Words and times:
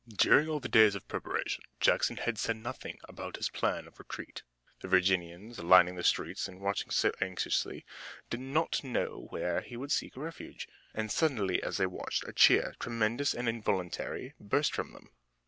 During 0.07 0.47
all 0.49 0.59
the 0.59 0.67
days 0.67 0.95
of 0.95 1.07
preparation 1.07 1.63
Jackson 1.79 2.17
had 2.17 2.39
said 2.39 2.57
nothing 2.57 2.97
about 3.03 3.37
his 3.37 3.49
plan 3.49 3.85
of 3.85 3.99
retreat. 3.99 4.41
The 4.79 4.87
Virginians, 4.87 5.59
lining 5.59 5.93
the 5.95 6.03
streets 6.03 6.47
and 6.47 6.59
watching 6.59 6.89
so 6.89 7.11
anxiously, 7.21 7.85
did 8.31 8.39
not 8.39 8.83
know 8.83 9.27
where 9.29 9.61
he 9.61 9.77
would 9.77 9.91
seek 9.91 10.17
refuge. 10.17 10.67
And 10.95 11.11
suddenly 11.11 11.61
as 11.61 11.77
they 11.77 11.85
watched, 11.85 12.27
a 12.27 12.33
cheer, 12.33 12.73
tremendous 12.79 13.35
and 13.35 13.47
involuntary, 13.47 14.33
burst 14.39 14.73
from 14.73 14.91
them. 14.93 15.11